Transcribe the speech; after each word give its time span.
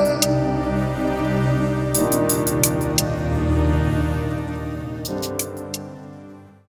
love. 0.00 0.29